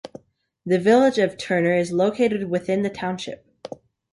The 0.65 0.79
village 0.79 1.19
of 1.19 1.37
Turner 1.37 1.75
is 1.75 1.91
located 1.91 2.49
within 2.49 2.81
the 2.81 2.89
township. 2.89 3.45